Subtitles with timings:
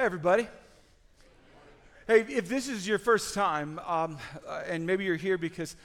[0.00, 0.48] Everybody.
[2.06, 4.16] Hey, if this is your first time, um,
[4.48, 5.76] uh, and maybe you're here because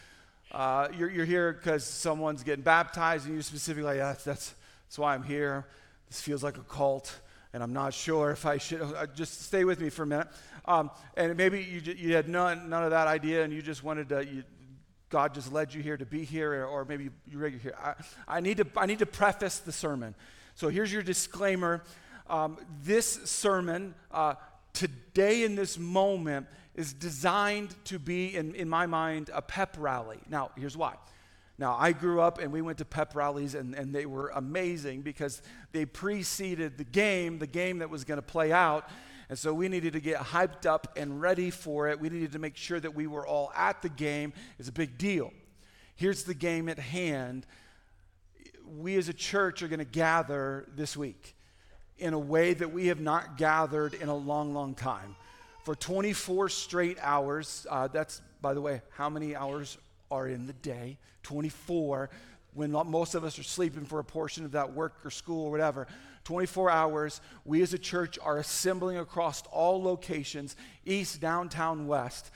[0.54, 4.56] uh, you're, you're, here because someone's getting baptized, and you specifically like, that's, that's,
[4.86, 5.66] that's why I'm here.
[6.08, 7.14] This feels like a cult,
[7.52, 8.84] and I'm not sure if I should.
[8.84, 10.28] Uh, just stay with me for a minute.
[10.64, 14.08] Um, and maybe you, you had none, none of that idea, and you just wanted
[14.08, 14.26] to.
[14.26, 14.46] You,
[15.10, 17.76] God just led you here to be here, or, maybe you are here.
[17.84, 17.96] I,
[18.38, 20.16] I, need to, I need to preface the sermon.
[20.56, 21.84] So here's your disclaimer.
[22.28, 24.36] Um, this sermon, uh,
[24.74, 30.20] today in this moment, is designed to be, in, in my mind, a pep rally.
[30.30, 30.96] Now, here's why.
[31.58, 35.02] Now, I grew up and we went to pep rallies, and, and they were amazing
[35.02, 38.90] because they preceded the game, the game that was going to play out.
[39.30, 42.00] And so we needed to get hyped up and ready for it.
[42.00, 44.34] We needed to make sure that we were all at the game.
[44.60, 45.32] It's a big deal.
[45.96, 47.46] Here's the game at hand.
[48.68, 51.35] We as a church are going to gather this week
[51.98, 55.16] in a way that we have not gathered in a long, long time.
[55.64, 59.78] For 24 straight hours, uh, that's, by the way, how many hours
[60.12, 60.98] are in the day?
[61.24, 62.10] 24,
[62.54, 65.52] when most of us are sleeping for a portion of that work or school or
[65.52, 65.88] whatever.
[66.24, 72.32] 24 hours, we as a church are assembling across all locations, east, downtown, west.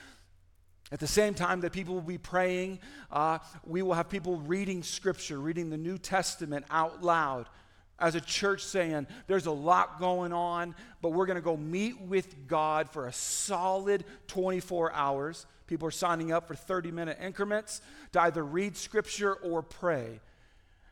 [0.92, 2.80] At the same time that people will be praying,
[3.12, 7.48] uh, we will have people reading scripture, reading the New Testament out loud
[8.00, 12.00] as a church saying, there's a lot going on, but we're going to go meet
[12.02, 15.46] with God for a solid 24 hours.
[15.68, 17.82] People are signing up for 30 minute increments
[18.14, 20.20] to either read scripture or pray.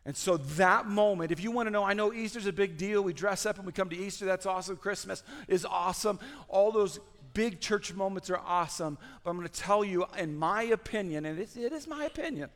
[0.05, 3.02] And so that moment, if you want to know, I know Easter's a big deal.
[3.02, 4.25] We dress up and we come to Easter.
[4.25, 4.77] That's awesome.
[4.77, 6.19] Christmas is awesome.
[6.47, 6.99] All those
[7.33, 8.97] big church moments are awesome.
[9.23, 12.49] But I'm going to tell you, in my opinion, and it is my opinion,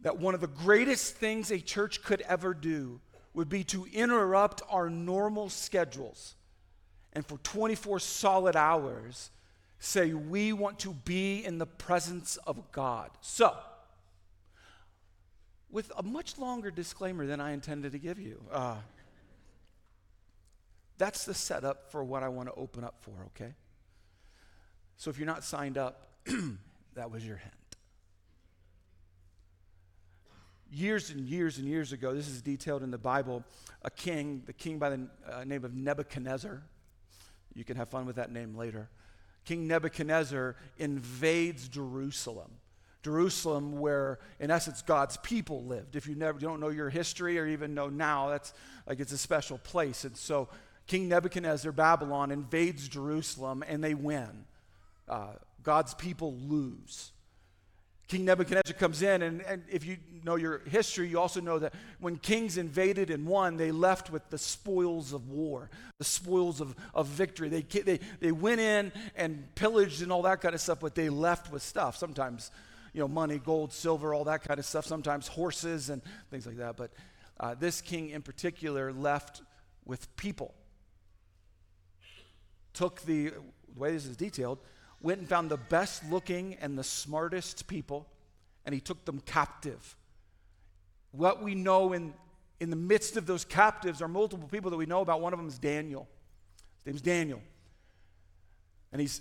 [0.00, 3.00] that one of the greatest things a church could ever do
[3.34, 6.34] would be to interrupt our normal schedules
[7.12, 9.30] and for 24 solid hours
[9.78, 13.10] say, We want to be in the presence of God.
[13.20, 13.56] So,
[15.70, 18.76] with a much longer disclaimer than I intended to give you, uh,
[20.96, 23.54] that's the setup for what I want to open up for, okay?
[24.96, 26.08] So, if you're not signed up,
[26.94, 27.67] that was your hint.
[30.70, 33.44] Years and years and years ago, this is detailed in the Bible,
[33.82, 36.62] a king, the king by the uh, name of Nebuchadnezzar,
[37.54, 38.88] you can have fun with that name later.
[39.44, 42.50] King Nebuchadnezzar invades Jerusalem.
[43.02, 45.96] Jerusalem, where in essence God's people lived.
[45.96, 48.52] If you never you don't know your history or even know now, that's
[48.86, 50.04] like it's a special place.
[50.04, 50.48] And so
[50.86, 54.44] King Nebuchadnezzar, Babylon, invades Jerusalem and they win.
[55.08, 57.12] Uh, God's people lose.
[58.08, 61.74] King Nebuchadnezzar comes in, and, and if you know your history, you also know that
[62.00, 66.74] when kings invaded and won, they left with the spoils of war, the spoils of,
[66.94, 67.50] of victory.
[67.50, 71.10] They, they, they went in and pillaged and all that kind of stuff, but they
[71.10, 71.98] left with stuff.
[71.98, 72.50] Sometimes,
[72.94, 74.86] you know, money, gold, silver, all that kind of stuff.
[74.86, 76.78] Sometimes horses and things like that.
[76.78, 76.92] But
[77.38, 79.42] uh, this king in particular left
[79.84, 80.54] with people.
[82.72, 83.32] Took the,
[83.74, 84.60] the way this is detailed,
[85.00, 88.06] went and found the best looking and the smartest people,
[88.64, 89.96] and he took them captive.
[91.12, 92.12] What we know in,
[92.60, 95.20] in the midst of those captives are multiple people that we know about.
[95.20, 96.08] One of them is Daniel.
[96.84, 97.40] His name's Daniel.
[98.92, 99.20] And he's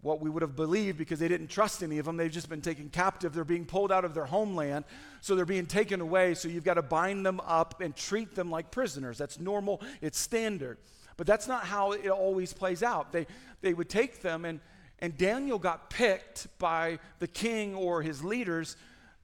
[0.00, 2.16] what we would have believed because they didn't trust any of them.
[2.16, 3.34] They've just been taken captive.
[3.34, 4.84] They're being pulled out of their homeland.
[5.20, 6.34] So they're being taken away.
[6.34, 9.18] So you've got to bind them up and treat them like prisoners.
[9.18, 10.78] That's normal, it's standard.
[11.16, 13.10] But that's not how it always plays out.
[13.10, 13.26] They,
[13.60, 14.60] they would take them and
[15.00, 18.76] and Daniel got picked by the king or his leaders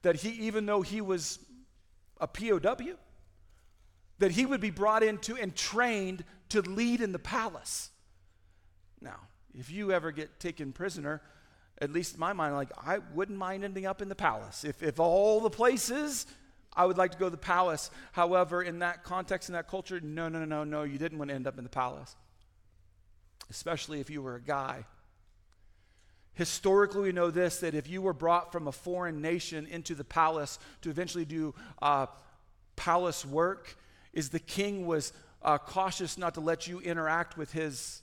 [0.03, 1.39] that he, even though he was
[2.21, 2.95] a POW,
[4.19, 7.89] that he would be brought into and trained to lead in the palace.
[9.01, 9.19] Now,
[9.53, 11.21] if you ever get taken prisoner,
[11.81, 14.63] at least in my mind, like I wouldn't mind ending up in the palace.
[14.63, 16.25] If, if all the places,
[16.73, 17.91] I would like to go to the palace.
[18.13, 21.29] However, in that context, in that culture, no, no, no, no, no, you didn't want
[21.29, 22.15] to end up in the palace.
[23.49, 24.85] Especially if you were a guy
[26.35, 30.03] Historically, we know this that if you were brought from a foreign nation into the
[30.03, 32.05] palace to eventually do uh,
[32.75, 33.77] palace work,
[34.13, 38.01] is the king was uh, cautious not to let you interact with his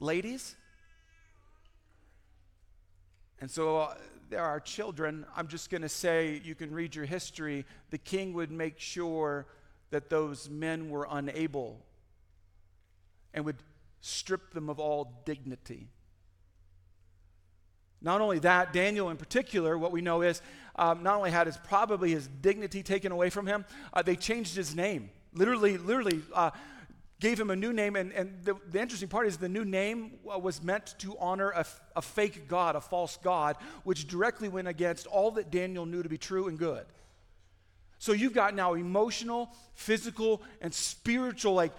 [0.00, 0.56] ladies.
[3.40, 3.94] And so uh,
[4.30, 5.26] there are children.
[5.36, 7.64] I'm just going to say, you can read your history.
[7.90, 9.46] The king would make sure
[9.90, 11.84] that those men were unable
[13.34, 13.62] and would
[14.00, 15.88] strip them of all dignity.
[18.02, 20.42] Not only that, Daniel in particular, what we know is
[20.76, 24.56] um, not only had his probably his dignity taken away from him, uh, they changed
[24.56, 25.10] his name.
[25.34, 26.50] Literally, literally, uh,
[27.20, 27.94] gave him a new name.
[27.94, 31.64] And, and the, the interesting part is the new name was meant to honor a,
[31.94, 36.08] a fake God, a false God, which directly went against all that Daniel knew to
[36.08, 36.84] be true and good.
[37.98, 41.72] So you've got now emotional, physical, and spiritual, like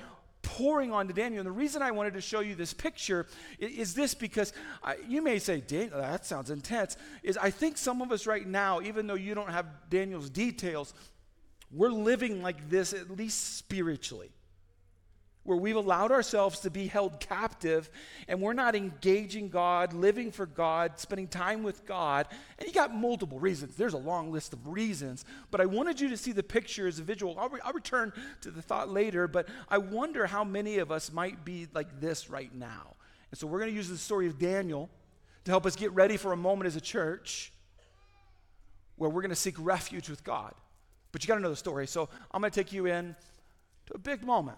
[0.43, 1.39] pouring onto Daniel.
[1.39, 3.25] And the reason I wanted to show you this picture
[3.57, 4.53] is, is this because
[4.83, 6.95] I, you may say, Daniel, that sounds intense.
[7.23, 10.93] Is I think some of us right now, even though you don't have Daniel's details,
[11.71, 14.29] we're living like this, at least spiritually
[15.43, 17.89] where we've allowed ourselves to be held captive
[18.27, 22.27] and we're not engaging God, living for God, spending time with God.
[22.57, 23.75] And you got multiple reasons.
[23.75, 26.99] There's a long list of reasons, but I wanted you to see the picture as
[26.99, 27.37] a visual.
[27.37, 31.11] I'll, re- I'll return to the thought later, but I wonder how many of us
[31.11, 32.95] might be like this right now.
[33.31, 34.89] And so we're going to use the story of Daniel
[35.43, 37.51] to help us get ready for a moment as a church
[38.95, 40.53] where we're going to seek refuge with God.
[41.11, 41.85] But you got to know the story.
[41.87, 43.15] So I'm going to take you in
[43.87, 44.57] to a big moment.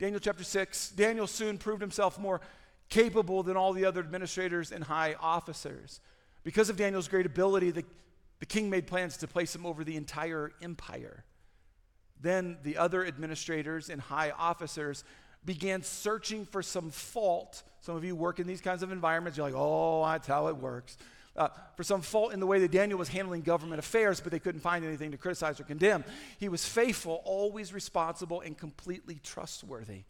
[0.00, 2.40] Daniel chapter 6, Daniel soon proved himself more
[2.88, 6.00] capable than all the other administrators and high officers.
[6.42, 7.84] Because of Daniel's great ability, the,
[8.38, 11.22] the king made plans to place him over the entire empire.
[12.18, 15.04] Then the other administrators and high officers
[15.44, 17.62] began searching for some fault.
[17.82, 20.56] Some of you work in these kinds of environments, you're like, oh, that's how it
[20.56, 20.96] works
[21.36, 24.38] uh, for some fault in the way that Daniel was handling government affairs, but they
[24.38, 26.04] couldn't find anything to criticize or condemn.
[26.38, 30.02] He was faithful, always responsible, and completely trustworthy.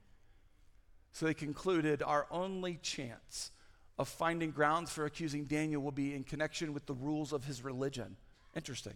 [1.13, 3.51] So they concluded our only chance
[3.99, 7.63] of finding grounds for accusing Daniel will be in connection with the rules of his
[7.63, 8.17] religion.
[8.57, 8.95] Interesting.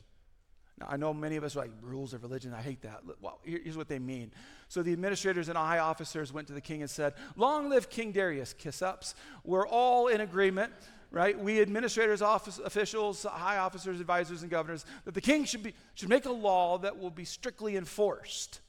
[0.81, 3.03] Now, I know many of us are like, rules of religion, I hate that.
[3.21, 4.33] Well, here's what they mean.
[4.69, 8.13] So the administrators and high officers went to the king and said, Long live King
[8.13, 9.15] Darius, kiss ups.
[9.45, 10.73] We're all in agreement
[11.15, 11.39] right?
[11.39, 16.09] We administrators, office, officials, high officers, advisors, and governors, that the king should, be, should
[16.09, 18.61] make a law that will be strictly enforced.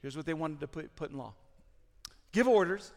[0.00, 1.34] Here's what they wanted to put, put in law
[2.32, 2.92] give orders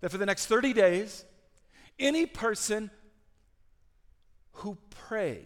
[0.00, 1.24] that for the next 30 days,
[1.98, 2.90] any person
[4.52, 5.44] who prays,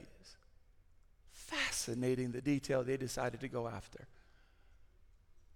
[1.31, 4.09] fascinating the detail they decided to go after,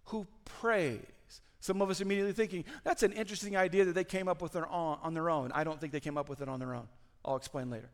[0.05, 1.01] who prays.
[1.59, 5.15] Some of us immediately thinking, that's an interesting idea that they came up with on
[5.15, 5.51] their own.
[5.53, 6.87] I don't think they came up with it on their own.
[7.25, 7.91] I'll explain later.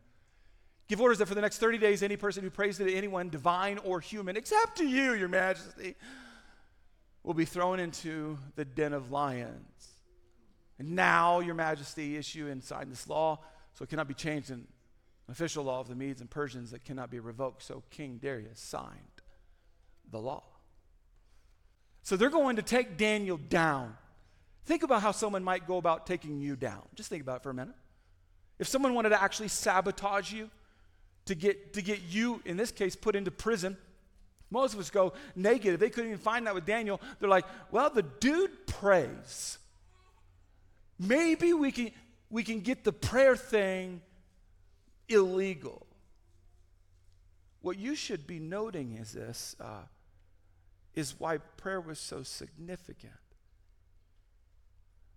[0.89, 3.79] Give orders that for the next 30 days, any person who prays to anyone, divine
[3.79, 5.97] or human, except to you, your majesty,
[7.25, 9.89] will be thrown into the den of lions.
[10.79, 13.41] And now, your majesty, issue and sign this law,
[13.75, 14.67] so it cannot be changed in
[15.29, 17.63] official law of the Medes and Persians that cannot be revoked.
[17.63, 19.23] So King Darius signed
[20.11, 20.45] the law.
[22.03, 23.97] So they're going to take Daniel down.
[24.65, 26.83] Think about how someone might go about taking you down.
[26.95, 27.75] Just think about it for a minute.
[28.59, 30.51] If someone wanted to actually sabotage you,
[31.27, 33.77] to get, to get you, in this case, put into prison,
[34.51, 35.81] most of us go negative.
[35.81, 37.01] They couldn't even find that with Daniel.
[37.19, 39.59] They're like, well, the dude prays.
[40.99, 41.91] Maybe we can,
[42.31, 44.01] we can get the prayer thing
[45.09, 45.87] illegal.
[47.61, 49.83] What you should be noting is this uh,
[50.95, 53.13] is why prayer was so significant.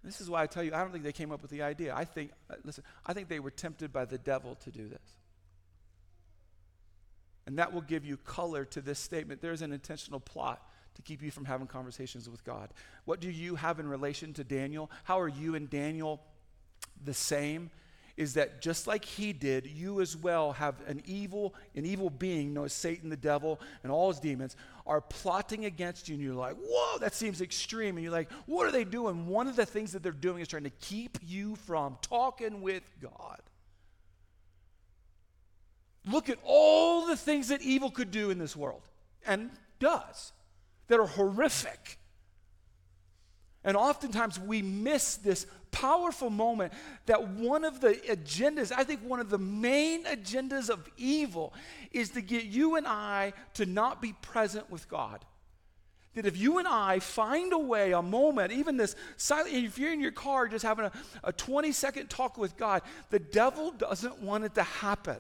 [0.04, 1.94] This is why I tell you, I don't think they came up with the idea.
[1.94, 5.02] I think, uh, listen, I think they were tempted by the devil to do this.
[7.46, 9.42] And that will give you color to this statement.
[9.42, 10.62] There's an intentional plot
[10.96, 12.70] to keep you from having conversations with God.
[13.06, 14.90] What do you have in relation to Daniel?
[15.04, 16.22] How are you and Daniel
[17.04, 17.72] the same?
[18.20, 22.54] Is that just like he did, you as well have an evil, an evil being
[22.54, 26.16] known as Satan, the devil, and all his demons are plotting against you.
[26.16, 27.96] And you're like, whoa, that seems extreme.
[27.96, 29.26] And you're like, what are they doing?
[29.26, 32.84] One of the things that they're doing is trying to keep you from talking with
[33.02, 33.40] God.
[36.06, 38.82] Look at all the things that evil could do in this world
[39.26, 39.50] and
[39.80, 40.34] does
[40.90, 41.99] that are horrific.
[43.64, 46.74] And oftentimes we miss this powerful moment
[47.06, 51.54] that one of the agendas, I think one of the main agendas of evil,
[51.92, 55.26] is to get you and I to not be present with God.
[56.16, 59.94] That if you and I find a way, a moment, even this silent, if you're
[59.94, 60.92] in your car just having a,
[61.24, 65.18] a 20 second talk with God, the devil doesn't want it to happen.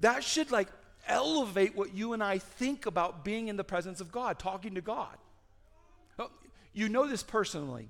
[0.00, 0.68] That should like
[1.08, 4.80] elevate what you and I think about being in the presence of God, talking to
[4.80, 5.16] God.
[6.76, 7.88] You know this personally.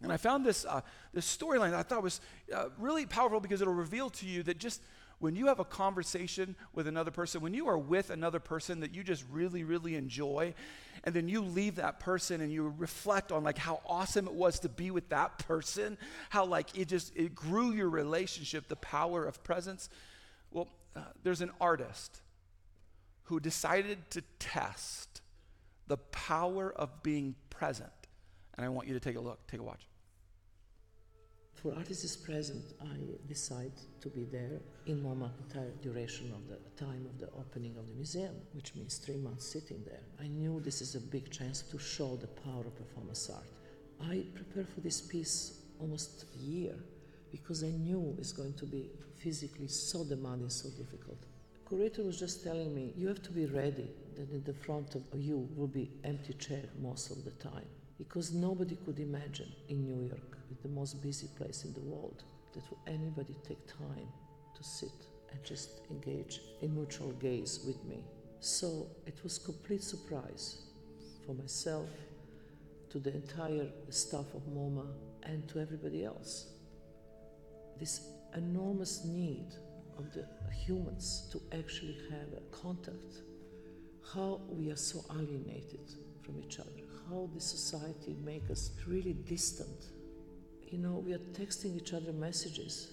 [0.00, 2.20] And I found this, uh, this storyline I thought was
[2.54, 4.80] uh, really powerful because it'll reveal to you that just
[5.18, 8.94] when you have a conversation with another person, when you are with another person that
[8.94, 10.54] you just really, really enjoy,
[11.02, 14.60] and then you leave that person and you reflect on like how awesome it was
[14.60, 15.98] to be with that person,
[16.30, 19.88] how like it just it grew your relationship, the power of presence.
[20.52, 22.20] Well, uh, there's an artist
[23.24, 25.22] who decided to test
[25.88, 27.90] the power of being present
[28.56, 29.86] And I want you to take a look, take a watch.
[31.62, 32.96] For artists present, I
[33.28, 37.86] decide to be there in MoMA entire duration of the time of the opening of
[37.86, 40.00] the museum, which means three months sitting there.
[40.20, 43.46] I knew this is a big chance to show the power of performance art.
[44.00, 46.74] I prepared for this piece almost a year
[47.30, 51.20] because I knew it's going to be physically so demanding, so difficult.
[51.54, 54.96] The curator was just telling me, you have to be ready that in the front
[54.96, 57.68] of you will be empty chair most of the time
[57.98, 62.62] because nobody could imagine in New York, the most busy place in the world, that
[62.70, 64.08] would anybody take time
[64.54, 68.04] to sit and just engage in mutual gaze with me.
[68.40, 70.62] So it was complete surprise
[71.24, 71.88] for myself,
[72.90, 74.86] to the entire staff of MoMA,
[75.22, 76.48] and to everybody else.
[77.78, 79.46] This enormous need
[79.96, 83.22] of the humans to actually have a contact,
[84.14, 85.92] how we are so alienated
[86.22, 86.70] from each other,
[87.08, 89.86] how the society makes us really distant.
[90.66, 92.92] You know, we are texting each other messages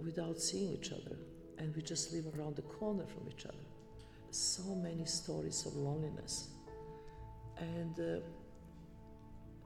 [0.00, 1.16] without seeing each other,
[1.58, 3.66] and we just live around the corner from each other.
[4.30, 6.48] So many stories of loneliness.
[7.58, 8.20] And uh,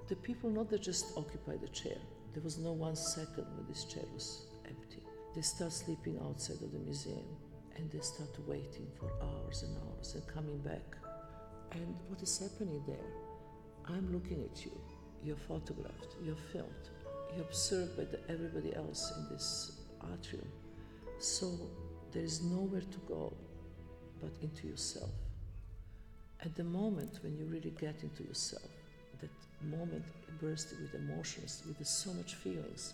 [0.09, 1.99] the people not that just occupy the chair,
[2.33, 5.02] there was no one second when this chair was empty.
[5.35, 7.25] They start sleeping outside of the museum
[7.76, 10.97] and they start waiting for hours and hours and coming back.
[11.73, 13.11] And what is happening there?
[13.87, 14.73] I'm looking at you.
[15.25, 16.90] You're photographed, you're filmed,
[17.35, 19.81] you're observed by the, everybody else in this
[20.12, 20.47] atrium.
[21.19, 21.59] So
[22.12, 23.33] there is nowhere to go
[24.21, 25.11] but into yourself.
[26.45, 28.69] At the moment when you really get into yourself,
[29.21, 29.31] that
[29.62, 30.04] moment
[30.40, 32.93] bursts with emotions, with so much feelings.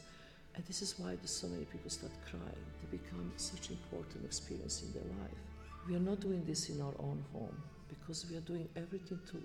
[0.61, 2.67] And this is why so many people start crying.
[2.83, 5.41] They become such important experience in their life.
[5.89, 7.57] We are not doing this in our own home
[7.89, 9.43] because we are doing everything to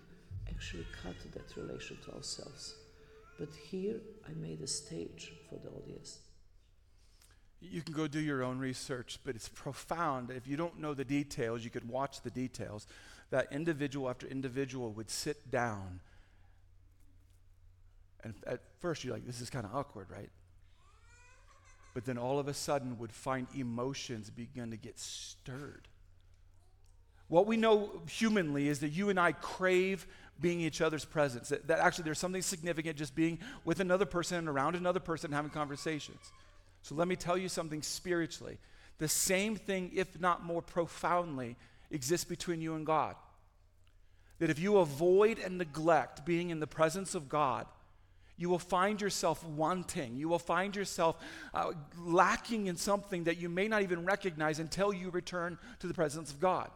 [0.50, 2.76] actually cut that relation to ourselves.
[3.40, 6.20] But here I made a stage for the audience.
[7.62, 10.32] You can go do your own research, but it's profound.
[10.32, 12.88] If you don't know the details, you could watch the details.
[13.30, 16.02] That individual after individual would sit down.
[18.22, 20.30] And at first, you're like, this is kind of awkward, right?
[21.96, 25.88] But then all of a sudden, would find emotions begin to get stirred.
[27.30, 30.06] What we know humanly is that you and I crave
[30.40, 31.50] being each other's presence.
[31.50, 35.32] That, that, actually there's something significant just being with another person and around another person
[35.32, 36.34] having conversations.
[36.82, 38.58] So let me tell you something spiritually.
[38.98, 41.56] The same thing, if not more profoundly,
[41.92, 43.16] exists between you and God.
[44.40, 47.68] That if you avoid and neglect being in the presence of God,
[48.38, 50.18] you will find yourself wanting.
[50.18, 51.18] You will find yourself
[51.54, 55.94] uh, lacking in something that you may not even recognize until you return to the
[55.94, 56.70] presence of God.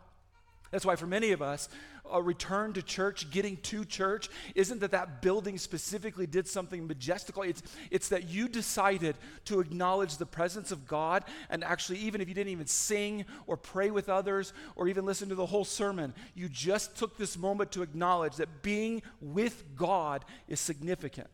[0.71, 1.67] That's why, for many of us,
[2.11, 7.43] a return to church, getting to church, isn't that that building specifically did something majestical.
[7.43, 7.61] It's,
[7.91, 12.33] it's that you decided to acknowledge the presence of God, and actually, even if you
[12.33, 16.49] didn't even sing or pray with others or even listen to the whole sermon, you
[16.49, 21.27] just took this moment to acknowledge that being with God is significant.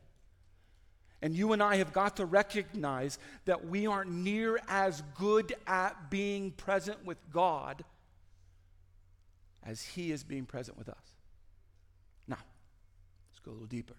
[1.22, 6.10] And you and I have got to recognize that we aren't near as good at
[6.10, 7.84] being present with God
[9.64, 11.16] as He is being present with us.
[12.28, 12.38] Now,
[13.32, 13.96] let's go a little deeper.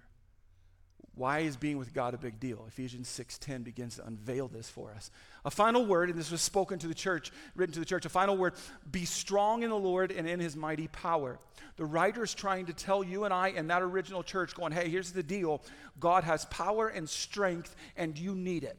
[1.17, 2.67] Why is being with God a big deal?
[2.69, 5.11] Ephesians 6:10 begins to unveil this for us.
[5.47, 8.11] A final word, and this was spoken to the church, written to the church, a
[8.11, 8.53] final word,
[8.91, 11.39] be strong in the Lord and in his mighty power.
[11.77, 14.91] The writer is trying to tell you and I and that original church, going, hey,
[14.91, 15.63] here's the deal.
[15.99, 18.79] God has power and strength, and you need it.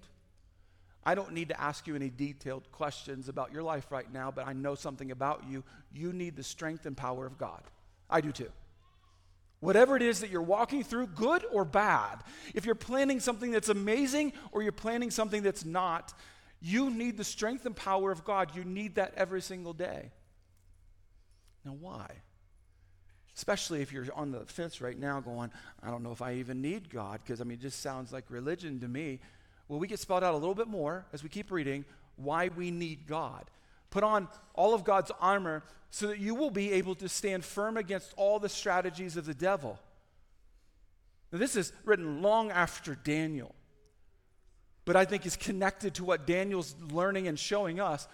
[1.03, 4.45] I don't need to ask you any detailed questions about your life right now, but
[4.45, 5.63] I know something about you.
[5.91, 7.63] You need the strength and power of God.
[8.11, 8.51] I do too.
[9.59, 12.23] Whatever it is that you're walking through, good or bad,
[12.53, 16.13] if you're planning something that's amazing or you're planning something that's not,
[16.61, 18.55] you need the strength and power of God.
[18.55, 20.11] You need that every single day.
[21.65, 22.07] Now, why?
[23.35, 25.51] Especially if you're on the fence right now going,
[25.83, 28.25] I don't know if I even need God, because I mean, it just sounds like
[28.29, 29.19] religion to me.
[29.67, 31.83] Well, we get spelled out a little bit more as we keep reading
[32.15, 33.49] why we need God.
[33.89, 37.77] Put on all of God's armor so that you will be able to stand firm
[37.77, 39.79] against all the strategies of the devil.
[41.31, 43.53] Now, this is written long after Daniel,
[44.85, 48.07] but I think is connected to what Daniel's learning and showing us.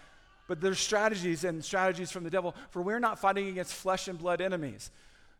[0.47, 4.19] But there's strategies and strategies from the devil, for we're not fighting against flesh and
[4.19, 4.91] blood enemies.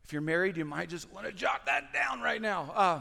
[0.03, 2.71] If you're married, you might just want to jot that down right now.
[2.75, 2.99] Uh,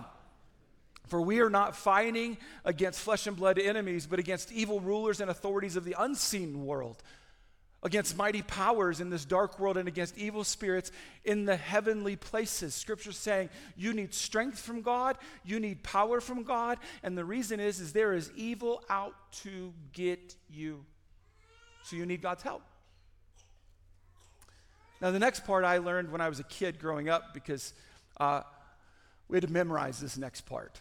[1.08, 5.30] for we are not fighting against flesh and blood enemies, but against evil rulers and
[5.30, 7.02] authorities of the unseen world,
[7.82, 10.92] against mighty powers in this dark world and against evil spirits
[11.24, 12.74] in the heavenly places.
[12.74, 17.58] Scripture saying you need strength from God, you need power from God, and the reason
[17.58, 20.84] is is there is evil out to get you.
[21.84, 22.62] So you need God's help.
[25.00, 27.74] Now the next part I learned when I was a kid growing up because
[28.18, 28.42] uh,
[29.28, 30.80] we had to memorize this next part.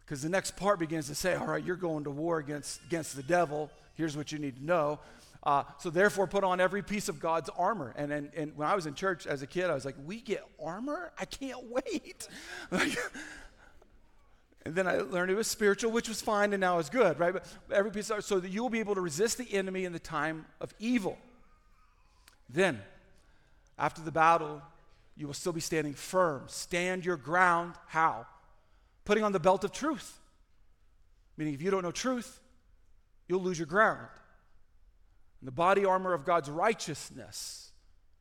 [0.00, 3.16] Because the next part begins to say, all right, you're going to war against, against
[3.16, 3.70] the devil.
[3.94, 4.98] Here's what you need to know.
[5.42, 7.92] Uh, so therefore, put on every piece of God's armor.
[7.96, 10.20] And, and, and when I was in church as a kid, I was like, we
[10.20, 11.12] get armor?
[11.18, 12.28] I can't wait.
[12.70, 12.86] and
[14.64, 17.32] then I learned it was spiritual, which was fine, and now it's good, right?
[17.32, 19.84] But every piece of, armor, so that you will be able to resist the enemy
[19.84, 21.18] in the time of evil.
[22.48, 22.80] Then,
[23.76, 24.62] after the battle,
[25.16, 26.44] you will still be standing firm.
[26.46, 27.74] Stand your ground.
[27.88, 28.26] How?
[29.04, 30.20] Putting on the belt of truth.
[31.36, 32.38] Meaning, if you don't know truth,
[33.26, 34.06] you'll lose your ground
[35.42, 37.72] and the body armor of God's righteousness.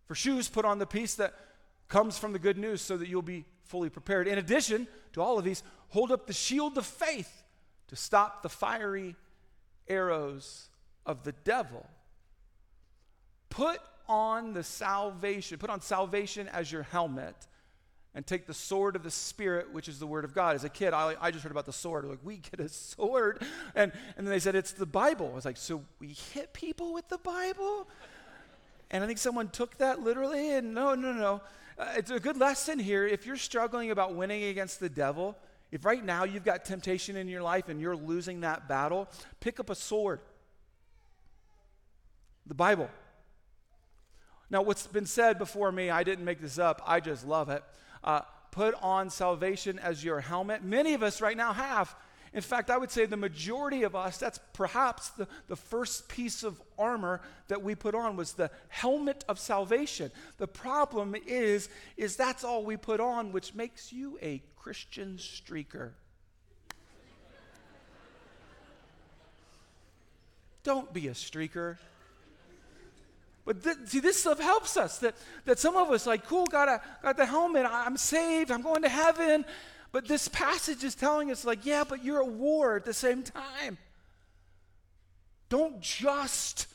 [0.07, 1.35] For shoes, put on the peace that
[1.87, 4.27] comes from the good news so that you'll be fully prepared.
[4.27, 7.43] In addition to all of these, hold up the shield of faith
[7.89, 9.15] to stop the fiery
[9.87, 10.69] arrows
[11.05, 11.85] of the devil.
[13.51, 17.35] Put on the salvation, put on salvation as your helmet
[18.13, 20.55] and take the sword of the Spirit, which is the Word of God.
[20.55, 22.03] As a kid, I, I just heard about the sword.
[22.05, 23.41] Like, we get a sword.
[23.73, 25.29] And, and then they said, it's the Bible.
[25.31, 27.87] I was like, so we hit people with the Bible?
[28.89, 30.53] And I think someone took that literally.
[30.53, 31.41] And no, no, no.
[31.79, 33.07] Uh, it's a good lesson here.
[33.07, 35.37] If you're struggling about winning against the devil,
[35.71, 39.07] if right now you've got temptation in your life and you're losing that battle,
[39.39, 40.19] pick up a sword.
[42.45, 42.89] The Bible.
[44.49, 47.63] Now, what's been said before me, I didn't make this up, I just love it
[48.03, 50.63] uh, put on salvation as your helmet.
[50.63, 51.95] Many of us right now have.
[52.33, 56.43] In fact, I would say the majority of us, that's perhaps the, the first piece
[56.43, 60.11] of armor that we put on was the helmet of salvation.
[60.37, 61.67] The problem is,
[61.97, 65.91] is that's all we put on, which makes you a Christian streaker.
[70.63, 71.77] Don't be a streaker.
[73.51, 74.99] But th- see, this stuff helps us.
[74.99, 78.61] That, that some of us, like, cool, got, a, got the helmet, I'm saved, I'm
[78.61, 79.43] going to heaven.
[79.91, 83.23] But this passage is telling us, like, yeah, but you're at war at the same
[83.23, 83.77] time.
[85.49, 86.67] Don't just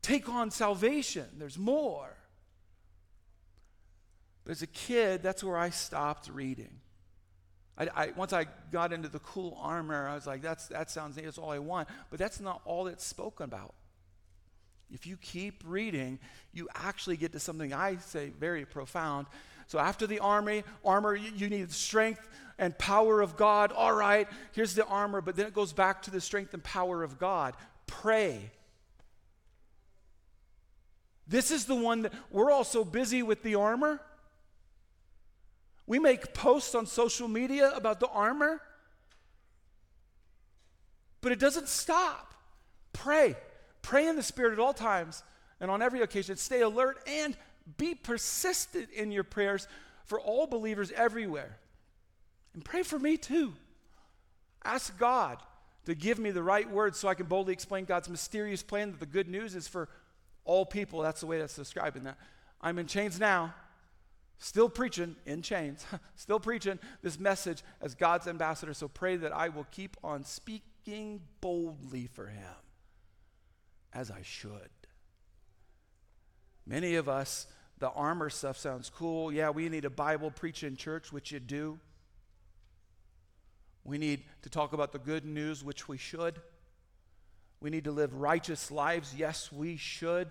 [0.00, 2.16] take on salvation, there's more.
[4.44, 6.80] But as a kid, that's where I stopped reading.
[7.76, 11.16] I, I, once I got into the cool armor, I was like, that's, that sounds
[11.16, 11.88] neat, that's all I want.
[12.08, 13.74] But that's not all it's spoken about.
[14.92, 16.18] If you keep reading,
[16.52, 19.26] you actually get to something I say very profound.
[19.66, 22.28] So after the army, armor, you, you need strength
[22.58, 23.72] and power of God.
[23.72, 27.02] All right, here's the armor, but then it goes back to the strength and power
[27.02, 27.54] of God.
[27.86, 28.50] Pray.
[31.26, 34.00] This is the one that we're all so busy with the armor.
[35.86, 38.60] We make posts on social media about the armor,
[41.22, 42.34] but it doesn't stop.
[42.92, 43.36] Pray.
[43.82, 45.22] Pray in the Spirit at all times
[45.60, 46.36] and on every occasion.
[46.36, 47.36] Stay alert and
[47.76, 49.68] be persistent in your prayers
[50.04, 51.58] for all believers everywhere.
[52.54, 53.54] And pray for me too.
[54.64, 55.38] Ask God
[55.84, 59.00] to give me the right words so I can boldly explain God's mysterious plan that
[59.00, 59.88] the good news is for
[60.44, 61.00] all people.
[61.00, 62.18] That's the way that's described in that.
[62.60, 63.54] I'm in chains now,
[64.38, 65.84] still preaching in chains,
[66.16, 68.74] still preaching this message as God's ambassador.
[68.74, 72.54] So pray that I will keep on speaking boldly for Him
[73.94, 74.70] as I should.
[76.66, 77.46] Many of us,
[77.78, 79.32] the armor stuff sounds cool.
[79.32, 81.78] Yeah, we need a Bible preach in church, which you do.
[83.84, 86.40] We need to talk about the good news, which we should.
[87.60, 89.14] We need to live righteous lives.
[89.16, 90.28] Yes, we should.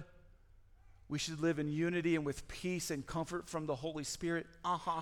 [1.10, 4.48] We should live in unity and with peace and comfort from the Holy Spirit.
[4.64, 5.02] Uh huh.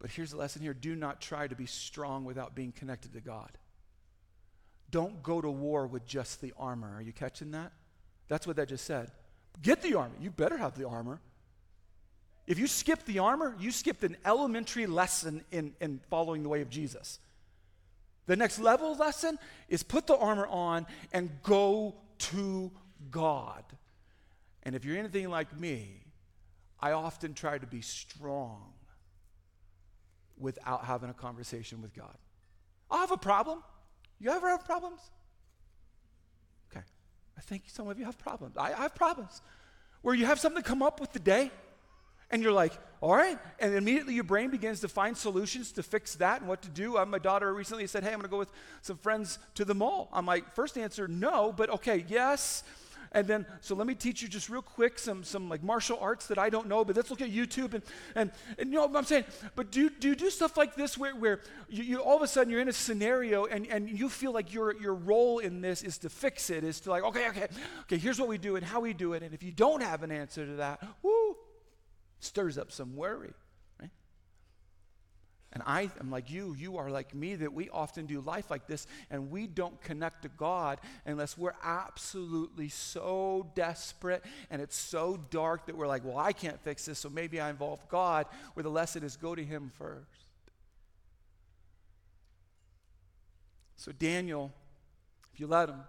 [0.00, 3.20] But here's the lesson here do not try to be strong without being connected to
[3.20, 3.50] God.
[4.90, 6.94] Don't go to war with just the armor.
[6.94, 7.72] Are you catching that?
[8.28, 9.10] That's what that just said.
[9.62, 10.14] Get the armor.
[10.20, 11.20] You better have the armor.
[12.46, 16.60] If you skip the armor, you skipped an elementary lesson in, in following the way
[16.60, 17.18] of Jesus.
[18.26, 22.70] The next level lesson is put the armor on and go to
[23.10, 23.64] God.
[24.62, 26.02] And if you're anything like me,
[26.80, 28.72] I often try to be strong
[30.38, 32.16] without having a conversation with God.
[32.90, 33.62] I'll have a problem.
[34.18, 35.00] You ever have problems?
[36.70, 36.84] Okay.
[37.36, 38.56] I think some of you have problems.
[38.56, 39.42] I, I have problems
[40.02, 41.50] where you have something come up with the day
[42.30, 43.38] And you're like, all right.
[43.60, 46.98] And immediately your brain begins to find solutions to fix that and what to do.
[46.98, 48.50] Uh, my daughter recently said, hey, I'm going to go with
[48.82, 50.08] some friends to the mall.
[50.12, 52.64] I'm like, first answer, no, but okay, yes.
[53.12, 56.26] And then, so let me teach you just real quick some, some like martial arts
[56.26, 57.74] that I don't know, but let's look at YouTube.
[57.74, 57.82] And,
[58.14, 59.24] and, and you know what I'm saying?
[59.54, 62.28] But do, do you do stuff like this where, where you, you all of a
[62.28, 65.82] sudden you're in a scenario and, and you feel like your, your role in this
[65.82, 67.48] is to fix it, is to like, okay, okay,
[67.82, 69.22] okay, here's what we do and how we do it.
[69.22, 71.36] And if you don't have an answer to that, whoo,
[72.20, 73.34] stirs up some worry.
[75.56, 78.66] And I am like you, you are like me, that we often do life like
[78.66, 85.18] this and we don't connect to God unless we're absolutely so desperate and it's so
[85.30, 88.64] dark that we're like, well, I can't fix this, so maybe I involve God, where
[88.64, 90.04] the lesson is go to Him first.
[93.76, 94.52] So, Daniel,
[95.32, 95.80] if you let him,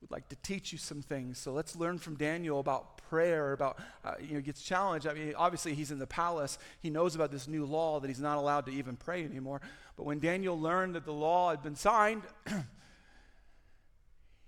[0.00, 1.38] would like to teach you some things.
[1.38, 5.06] So let's learn from Daniel about prayer, about, uh, you know, gets challenged.
[5.06, 6.58] I mean, obviously he's in the palace.
[6.80, 9.60] He knows about this new law that he's not allowed to even pray anymore.
[9.96, 12.22] But when Daniel learned that the law had been signed,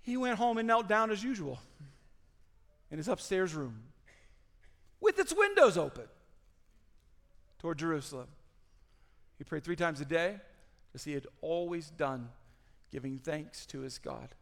[0.02, 1.58] he went home and knelt down as usual
[2.90, 3.82] in his upstairs room
[5.00, 6.04] with its windows open
[7.58, 8.28] toward Jerusalem.
[9.38, 10.36] He prayed three times a day
[10.94, 12.28] as he had always done,
[12.90, 14.34] giving thanks to his God.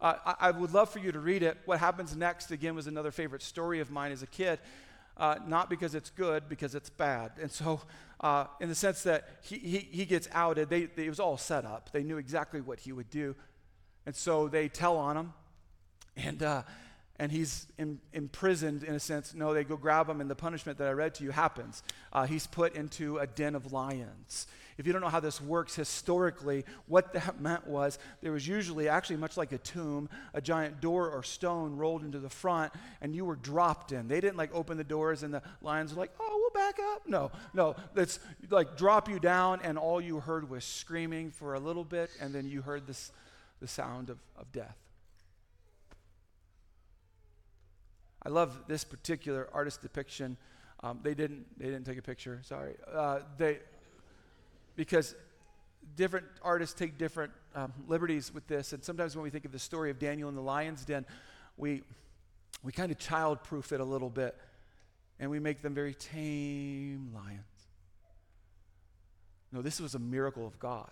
[0.00, 1.56] Uh, I, I, would love for you to read it.
[1.64, 4.58] What happens next, again, was another favorite story of mine as a kid.
[5.16, 7.32] Uh, not because it's good, because it's bad.
[7.40, 7.80] And so,
[8.20, 11.38] uh, in the sense that he, he, he gets outed, they, they, it was all
[11.38, 11.90] set up.
[11.92, 13.34] They knew exactly what he would do.
[14.04, 15.32] And so they tell on him.
[16.16, 16.62] And, uh,
[17.18, 19.34] and he's in, imprisoned in a sense.
[19.34, 21.82] No, they go grab him, and the punishment that I read to you happens.
[22.12, 24.46] Uh, he's put into a den of lions.
[24.78, 28.88] If you don't know how this works historically, what that meant was there was usually,
[28.88, 33.14] actually, much like a tomb, a giant door or stone rolled into the front, and
[33.14, 34.08] you were dropped in.
[34.08, 37.08] They didn't like open the doors, and the lions were like, oh, we'll back up.
[37.08, 38.18] No, no, it's
[38.50, 42.34] like drop you down, and all you heard was screaming for a little bit, and
[42.34, 43.12] then you heard this,
[43.60, 44.76] the sound of, of death.
[48.22, 50.36] I love this particular artist depiction.
[50.82, 51.46] Um, they didn't.
[51.58, 52.40] They didn't take a picture.
[52.42, 52.74] Sorry.
[52.92, 53.60] Uh, they
[54.76, 55.14] because
[55.96, 58.72] different artists take different um, liberties with this.
[58.72, 61.06] And sometimes when we think of the story of Daniel in the lion's den,
[61.56, 61.82] we,
[62.62, 64.36] we kind of childproof it a little bit
[65.18, 67.40] and we make them very tame lions.
[69.52, 70.90] No, this was a miracle of God.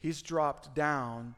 [0.00, 1.34] He's dropped down.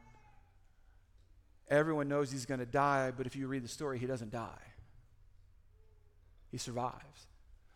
[1.69, 4.63] Everyone knows he's going to die, but if you read the story, he doesn't die.
[6.51, 7.27] He survives.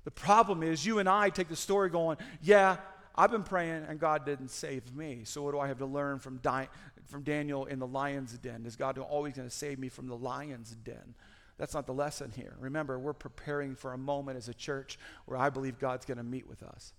[0.05, 2.77] The problem is, you and I take the story going, yeah,
[3.14, 5.22] I've been praying and God didn't save me.
[5.24, 6.68] So what do I have to learn from, Di-
[7.07, 8.64] from Daniel in the lion's den?
[8.66, 11.14] Is God always going to save me from the lion's den?
[11.57, 12.57] That's not the lesson here.
[12.59, 16.24] Remember, we're preparing for a moment as a church where I believe God's going to
[16.24, 16.92] meet with us.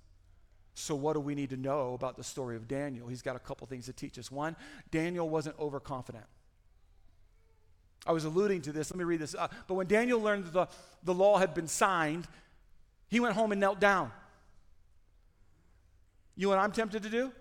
[0.76, 3.08] So, what do we need to know about the story of Daniel?
[3.08, 4.30] He's got a couple things to teach us.
[4.30, 4.56] One,
[4.92, 6.26] Daniel wasn't overconfident.
[8.06, 8.92] I was alluding to this.
[8.92, 9.36] Let me read this.
[9.36, 10.68] Uh, but when Daniel learned that the,
[11.04, 12.28] the law had been signed,
[13.08, 14.12] he went home and knelt down.
[16.36, 17.32] You know what I'm tempted to do?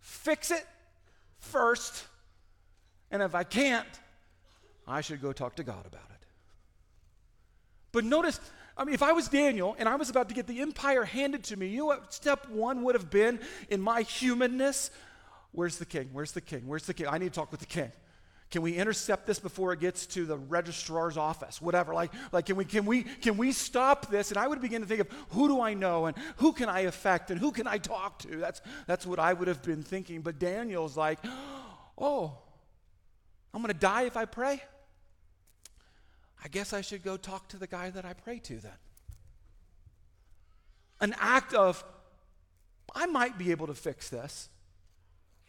[0.00, 0.66] Fix it
[1.38, 2.04] first.
[3.10, 3.86] And if I can't,
[4.86, 6.26] I should go talk to God about it.
[7.92, 8.40] But notice,
[8.76, 11.44] I mean, if I was Daniel and I was about to get the empire handed
[11.44, 14.90] to me, you know what step one would have been in my humanness?
[15.52, 16.10] Where's the king?
[16.12, 16.66] Where's the king?
[16.66, 17.08] Where's the king?
[17.08, 17.90] I need to talk with the king.
[18.50, 21.60] Can we intercept this before it gets to the registrar's office?
[21.60, 21.92] Whatever.
[21.92, 24.30] Like, like can we can we can we stop this?
[24.30, 26.80] And I would begin to think of who do I know and who can I
[26.80, 28.36] affect and who can I talk to?
[28.36, 30.22] That's that's what I would have been thinking.
[30.22, 31.18] But Daniel's like,
[31.98, 32.38] oh,
[33.52, 34.62] I'm gonna die if I pray.
[36.42, 38.72] I guess I should go talk to the guy that I pray to then.
[41.00, 41.84] An act of,
[42.94, 44.48] I might be able to fix this.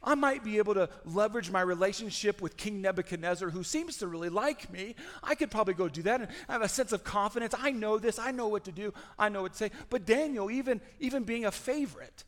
[0.02, 4.30] I might be able to leverage my relationship with King Nebuchadnezzar, who seems to really
[4.30, 4.96] like me.
[5.22, 7.54] I could probably go do that and have a sense of confidence.
[7.58, 8.18] I know this.
[8.18, 8.94] I know what to do.
[9.18, 9.72] I know what to say.
[9.90, 12.24] But Daniel, even, even being a favorite,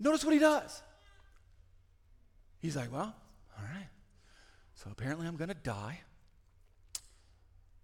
[0.00, 0.82] notice what he does.
[2.58, 3.14] He's like, well,
[3.56, 3.88] all right.
[4.74, 6.00] So apparently I'm going to die.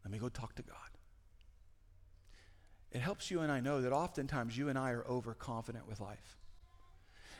[0.04, 0.76] Let me go talk to God.
[2.90, 6.41] It helps you and I know that oftentimes you and I are overconfident with life.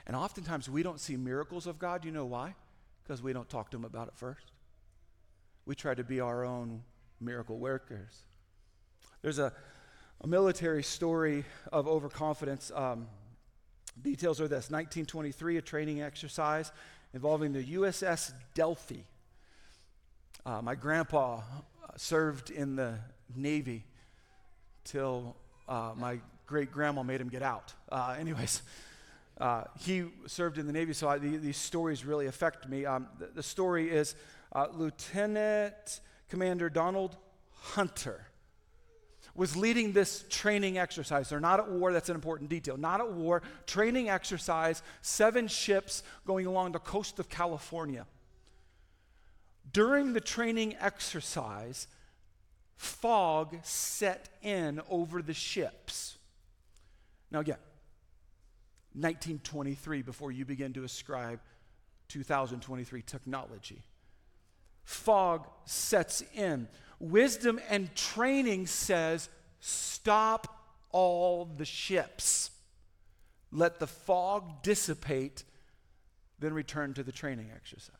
[0.07, 2.05] And oftentimes we don't see miracles of God.
[2.05, 2.55] You know why?
[3.03, 4.53] Because we don't talk to Him about it first.
[5.65, 6.83] We try to be our own
[7.21, 8.23] miracle workers.
[9.23, 9.53] There's a,
[10.21, 12.73] a military story of overconfidence.
[12.75, 13.07] Um,
[14.01, 16.73] details are this 1923, a training exercise
[17.15, 19.05] involving the USS Delphy.
[20.45, 21.41] Uh, my grandpa uh,
[21.97, 22.95] served in the
[23.37, 23.85] Navy
[24.85, 25.37] till
[25.69, 27.73] uh, my great grandma made him get out.
[27.91, 28.63] Uh, anyways,
[29.41, 32.85] uh, he served in the Navy, so I, the, these stories really affect me.
[32.87, 34.15] Um, the, the, story is
[34.53, 37.17] uh, Lieutenant Commander Donald
[37.51, 38.27] Hunter
[39.35, 41.31] was leading this training exercise.
[41.31, 42.77] They're not at war, that's an important detail.
[42.77, 48.07] Not at war, training exercise, seven ships going along the coast of California.
[49.73, 51.87] During the training exercise,
[52.77, 56.19] fog set in over the ships.
[57.31, 57.57] Now, again,
[58.95, 61.41] 1923, before you begin to ascribe
[62.09, 63.83] 2023 technology.
[64.85, 66.69] Fog sets in.
[67.01, 69.29] Wisdom and training says,
[69.61, 72.51] stop all the ships.
[73.51, 75.45] Let the fog dissipate,
[76.39, 77.97] then return to the training exercise.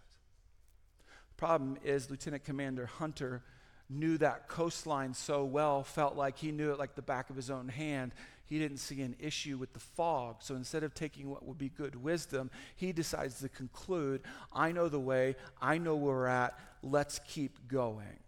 [1.29, 3.43] The problem is, Lieutenant Commander Hunter
[3.91, 7.51] knew that coastline so well, felt like he knew it like the back of his
[7.51, 8.13] own hand.
[8.53, 10.37] He didn't see an issue with the fog.
[10.41, 14.21] So instead of taking what would be good wisdom, he decides to conclude
[14.53, 18.19] I know the way, I know where we're at, let's keep going.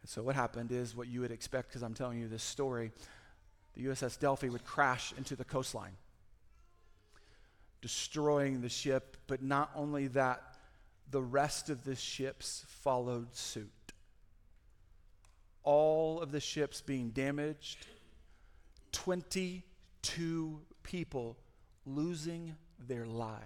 [0.00, 2.90] And so what happened is what you would expect because I'm telling you this story.
[3.74, 5.98] The USS Delphy would crash into the coastline,
[7.82, 10.42] destroying the ship, but not only that,
[11.10, 13.92] the rest of the ships followed suit.
[15.62, 17.86] All of the ships being damaged,
[18.92, 21.36] 22 people
[21.84, 23.44] losing their lives.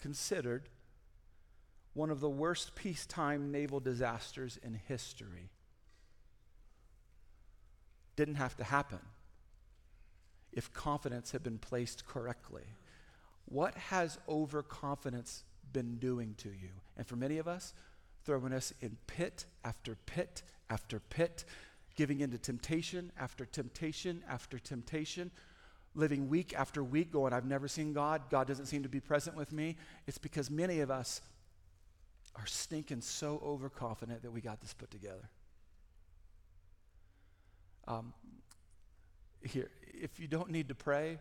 [0.00, 0.68] Considered
[1.94, 5.50] one of the worst peacetime naval disasters in history.
[8.16, 9.00] Didn't have to happen
[10.52, 12.64] if confidence had been placed correctly.
[13.46, 16.70] What has overconfidence been doing to you?
[16.96, 17.74] And for many of us,
[18.24, 21.44] throwing us in pit after pit after pit,
[22.00, 25.30] giving into temptation after temptation after temptation,
[25.94, 28.22] living week after week going, I've never seen God.
[28.30, 29.76] God doesn't seem to be present with me.
[30.06, 31.20] It's because many of us
[32.36, 35.28] are stinking so overconfident that we got this put together.
[37.86, 38.14] Um,
[39.42, 41.18] here, if you don't need to pray,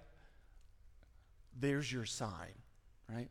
[1.59, 2.53] there's your sign,
[3.13, 3.27] right?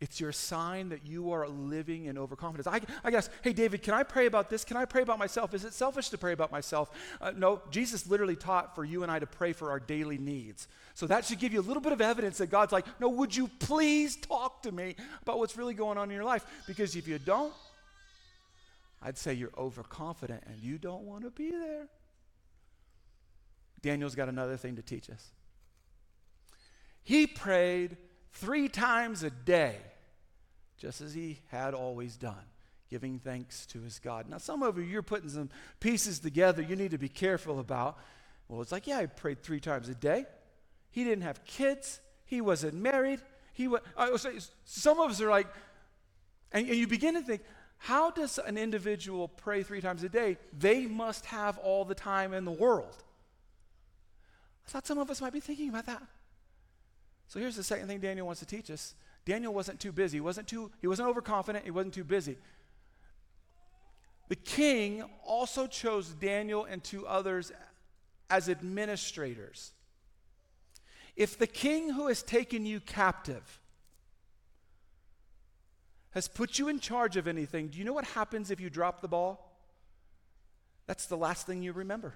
[0.00, 2.66] It's your sign that you are living in overconfidence.
[2.66, 4.64] I, I guess, hey, David, can I pray about this?
[4.64, 5.52] Can I pray about myself?
[5.52, 6.90] Is it selfish to pray about myself?
[7.20, 10.68] Uh, no, Jesus literally taught for you and I to pray for our daily needs.
[10.94, 13.36] So that should give you a little bit of evidence that God's like, no, would
[13.36, 16.46] you please talk to me about what's really going on in your life?
[16.66, 17.52] Because if you don't,
[19.02, 21.88] I'd say you're overconfident and you don't want to be there.
[23.82, 25.26] Daniel's got another thing to teach us.
[27.02, 27.98] He prayed
[28.32, 29.76] three times a day
[30.80, 32.42] just as he had always done,
[32.88, 34.28] giving thanks to his God.
[34.28, 37.98] Now, some of you, you're putting some pieces together you need to be careful about.
[38.48, 40.24] Well, it's like, yeah, I prayed three times a day.
[40.90, 43.20] He didn't have kids, he wasn't married.
[43.52, 45.48] He was, uh, was some of us are like,
[46.50, 47.42] and, and you begin to think,
[47.76, 50.38] how does an individual pray three times a day?
[50.56, 52.96] They must have all the time in the world.
[54.66, 56.02] I thought some of us might be thinking about that.
[57.30, 60.16] So here's the second thing Daniel wants to teach us Daniel wasn't too busy.
[60.16, 62.36] He wasn't too he wasn't overconfident, he wasn't too busy.
[64.28, 67.52] The king also chose Daniel and two others
[68.28, 69.70] as administrators.
[71.14, 73.60] If the king who has taken you captive
[76.10, 79.02] has put you in charge of anything, do you know what happens if you drop
[79.02, 79.54] the ball?
[80.88, 82.14] That's the last thing you remember.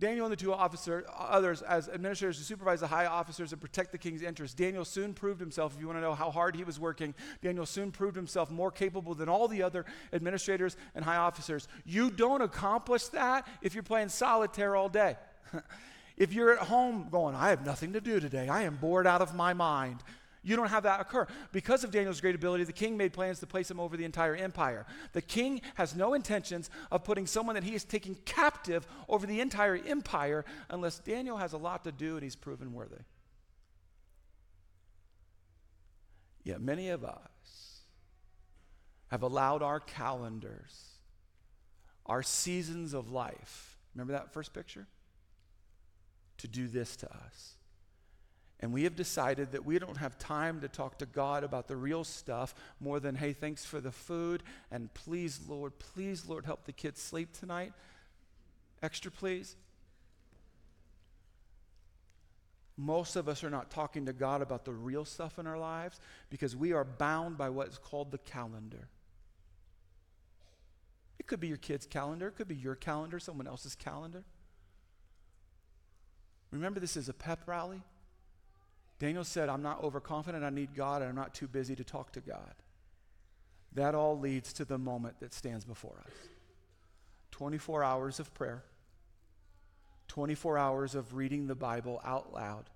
[0.00, 3.92] Daniel and the two officer, others as administrators to supervise the high officers and protect
[3.92, 4.54] the king's interests.
[4.54, 7.66] Daniel soon proved himself, if you want to know how hard he was working, Daniel
[7.66, 11.68] soon proved himself more capable than all the other administrators and high officers.
[11.84, 15.16] You don't accomplish that if you're playing solitaire all day.
[16.16, 19.20] if you're at home going, I have nothing to do today, I am bored out
[19.20, 20.02] of my mind.
[20.42, 21.26] You don't have that occur.
[21.52, 24.34] Because of Daniel's great ability, the king made plans to place him over the entire
[24.34, 24.86] empire.
[25.12, 29.40] The king has no intentions of putting someone that he is taking captive over the
[29.40, 32.96] entire empire unless Daniel has a lot to do and he's proven worthy.
[36.42, 37.82] Yet many of us
[39.08, 40.88] have allowed our calendars,
[42.06, 44.86] our seasons of life, remember that first picture?
[46.38, 47.56] To do this to us.
[48.60, 51.76] And we have decided that we don't have time to talk to God about the
[51.76, 54.42] real stuff more than, hey, thanks for the food.
[54.70, 57.72] And please, Lord, please, Lord, help the kids sleep tonight.
[58.82, 59.56] Extra, please.
[62.76, 65.98] Most of us are not talking to God about the real stuff in our lives
[66.28, 68.88] because we are bound by what is called the calendar.
[71.18, 74.24] It could be your kid's calendar, it could be your calendar, someone else's calendar.
[76.50, 77.82] Remember, this is a pep rally.
[79.00, 82.12] Daniel said, I'm not overconfident, I need God, and I'm not too busy to talk
[82.12, 82.54] to God.
[83.72, 86.12] That all leads to the moment that stands before us
[87.30, 88.62] 24 hours of prayer,
[90.08, 92.68] 24 hours of reading the Bible out loud,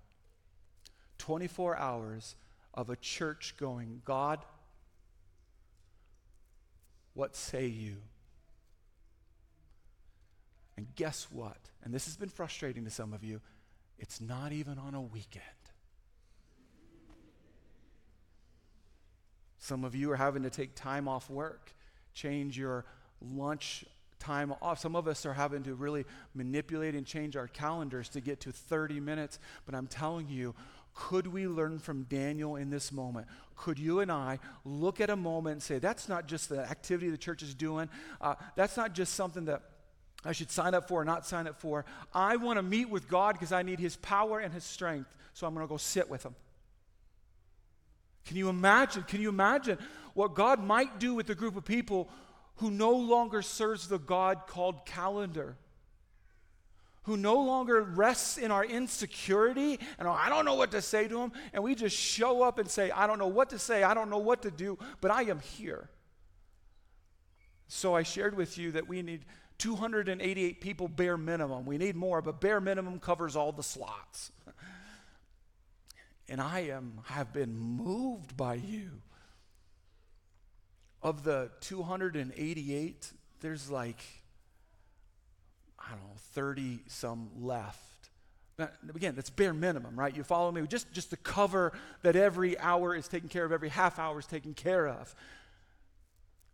[1.19, 2.35] 24 hours
[2.73, 4.39] of a church going, God,
[7.13, 7.97] what say you?
[10.75, 11.69] And guess what?
[11.83, 13.41] And this has been frustrating to some of you.
[13.99, 15.43] It's not even on a weekend.
[19.65, 21.73] Some of you are having to take time off work,
[22.13, 22.85] change your
[23.19, 23.83] lunch
[24.19, 24.77] time off.
[24.79, 28.51] Some of us are having to really manipulate and change our calendars to get to
[28.51, 29.39] 30 minutes.
[29.65, 30.53] But I'm telling you,
[30.93, 33.25] could we learn from Daniel in this moment?
[33.55, 37.09] Could you and I look at a moment and say, that's not just the activity
[37.09, 37.89] the church is doing,
[38.21, 39.63] uh, that's not just something that
[40.23, 41.85] I should sign up for or not sign up for.
[42.13, 45.47] I want to meet with God because I need His power and His strength, so
[45.47, 46.35] I'm going to go sit with Him.
[48.25, 49.03] Can you imagine?
[49.03, 49.77] Can you imagine
[50.13, 52.09] what God might do with a group of people
[52.55, 55.57] who no longer serves the God called calendar?
[57.03, 61.07] Who no longer rests in our insecurity and oh, I don't know what to say
[61.07, 63.83] to him, and we just show up and say, I don't know what to say,
[63.83, 65.89] I don't know what to do, but I am here.
[67.67, 69.25] So I shared with you that we need
[69.57, 71.65] 288 people bare minimum.
[71.65, 74.31] We need more, but bare minimum covers all the slots.
[76.27, 79.01] and I am have been moved by you.
[81.01, 83.11] Of the 288,
[83.41, 84.01] there's like
[85.79, 87.79] I don't know, 30 some left.
[88.57, 90.15] Now, again, that's bare minimum, right?
[90.15, 90.65] You follow me?
[90.67, 94.25] Just, just to cover that every hour is taken care of, every half hour is
[94.25, 95.13] taken care of.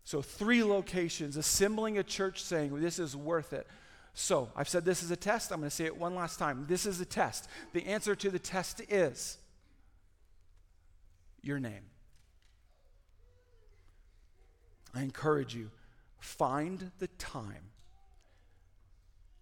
[0.03, 3.67] So, three locations, assembling a church saying, This is worth it.
[4.13, 5.51] So, I've said this is a test.
[5.51, 6.65] I'm going to say it one last time.
[6.67, 7.47] This is a test.
[7.71, 9.38] The answer to the test is
[11.41, 11.86] your name.
[14.93, 15.71] I encourage you,
[16.19, 17.71] find the time,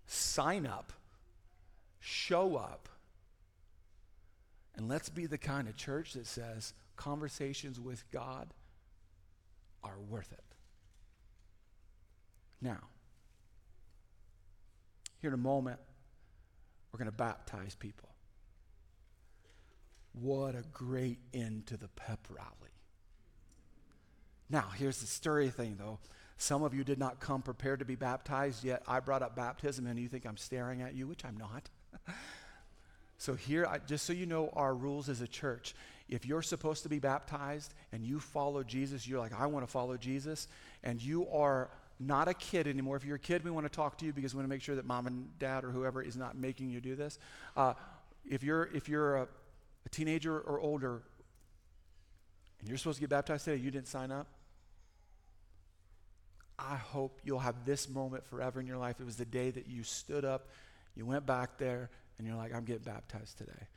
[0.06, 0.94] sign up,
[2.00, 2.88] show up,
[4.76, 8.54] and let's be the kind of church that says conversations with God
[9.84, 10.44] are worth it.
[12.62, 12.80] Now,
[15.22, 15.80] here in a moment,
[16.92, 18.09] we're going to baptize people.
[20.13, 22.50] What a great end to the pep rally.
[24.50, 26.00] Now, here's the story thing, though.
[26.38, 29.86] Some of you did not come prepared to be baptized, yet I brought up baptism
[29.86, 31.69] and you think I'm staring at you, which I'm not.
[33.17, 35.76] so, here, I, just so you know, our rules as a church
[36.10, 39.72] if you're supposed to be baptized and you follow Jesus, you're like, I want to
[39.72, 40.48] follow Jesus,
[40.84, 41.69] and you are
[42.00, 42.95] not a kid anymore.
[42.95, 44.62] If you're a kid, we want to talk to you because we want to make
[44.62, 47.19] sure that mom and dad or whoever is not making you do this.
[47.56, 47.74] Uh,
[48.26, 49.28] if you're, if you're a,
[49.91, 51.02] a teenager or older,
[52.60, 54.28] and you're supposed to get baptized today, you didn't sign up,
[56.58, 58.99] I hope you'll have this moment forever in your life.
[58.99, 60.49] It was the day that you stood up,
[60.95, 63.67] you went back there, and you're like, I'm getting baptized today.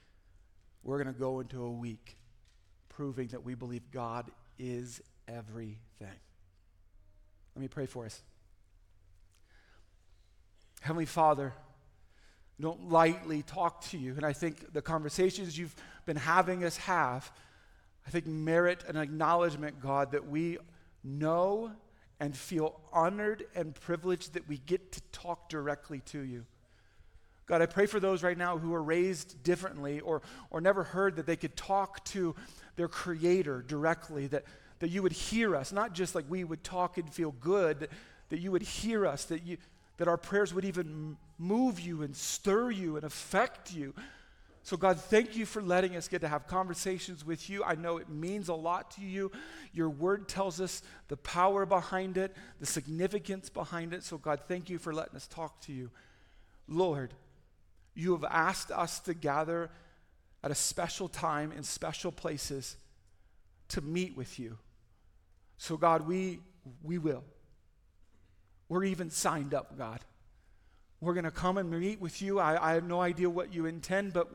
[0.82, 2.16] We're going to go into a week
[2.88, 5.78] proving that we believe God is everything.
[7.54, 8.20] Let me pray for us.
[10.80, 11.52] Heavenly Father,
[12.62, 14.14] don't lightly talk to you.
[14.16, 15.74] And I think the conversations you've
[16.06, 17.30] been having us have,
[18.06, 20.58] I think merit an acknowledgement, God, that we
[21.02, 21.72] know
[22.20, 26.46] and feel honored and privileged that we get to talk directly to you.
[27.46, 31.16] God, I pray for those right now who are raised differently or, or never heard
[31.16, 32.36] that they could talk to
[32.76, 34.44] their Creator directly, that,
[34.78, 37.90] that you would hear us, not just like we would talk and feel good, that,
[38.28, 39.58] that you would hear us, that, you,
[39.96, 43.92] that our prayers would even move you and stir you and affect you.
[44.64, 47.64] So, God, thank you for letting us get to have conversations with you.
[47.64, 49.32] I know it means a lot to you.
[49.72, 54.04] Your word tells us the power behind it, the significance behind it.
[54.04, 55.90] So, God, thank you for letting us talk to you.
[56.68, 57.12] Lord,
[57.94, 59.68] you have asked us to gather
[60.44, 62.76] at a special time in special places
[63.68, 64.58] to meet with you.
[65.56, 66.38] So, God, we,
[66.84, 67.24] we will.
[68.68, 70.00] We're even signed up, God.
[71.02, 72.38] We're going to come and meet with you.
[72.38, 74.28] I, I have no idea what you intend, but,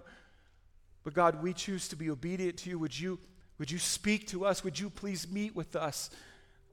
[1.05, 2.77] but God, we choose to be obedient to you.
[2.77, 3.19] Would you,
[3.57, 4.65] would you speak to us?
[4.65, 6.09] Would you please meet with us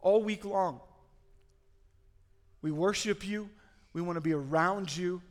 [0.00, 0.80] all week long?
[2.60, 3.48] We worship you.
[3.92, 5.22] We want to be around you.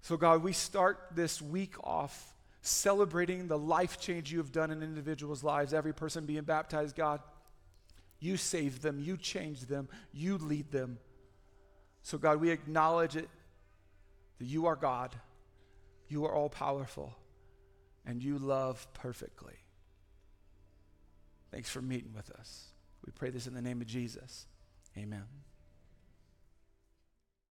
[0.00, 2.32] So, God, we start this week off
[2.62, 7.20] celebrating the life change you have done in individuals' lives, every person being baptized, God.
[8.18, 10.98] You save them, you change them, you lead them.
[12.02, 13.28] So, God, we acknowledge it
[14.38, 15.14] that you are God,
[16.08, 17.14] you are all powerful,
[18.06, 19.54] and you love perfectly.
[21.50, 22.66] Thanks for meeting with us.
[23.04, 24.46] We pray this in the name of Jesus.
[24.96, 25.24] Amen.